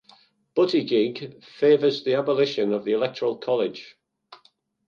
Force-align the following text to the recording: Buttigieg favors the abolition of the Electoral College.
Buttigieg 0.55 1.37
favors 1.43 2.03
the 2.03 2.15
abolition 2.15 2.73
of 2.73 2.85
the 2.85 2.93
Electoral 2.93 3.37
College. 3.37 3.99